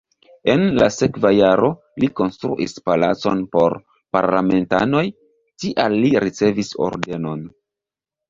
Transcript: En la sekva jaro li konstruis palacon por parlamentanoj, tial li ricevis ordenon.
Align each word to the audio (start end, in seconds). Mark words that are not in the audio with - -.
En 0.51 0.61
la 0.77 0.85
sekva 0.93 1.31
jaro 1.39 1.67
li 2.03 2.07
konstruis 2.19 2.73
palacon 2.89 3.43
por 3.57 3.75
parlamentanoj, 4.17 5.05
tial 5.65 5.99
li 6.07 6.11
ricevis 6.25 6.73
ordenon. 6.87 7.45